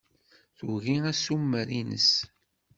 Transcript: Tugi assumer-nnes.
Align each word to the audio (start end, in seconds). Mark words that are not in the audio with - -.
Tugi 0.57 0.95
assumer-nnes. 1.11 2.11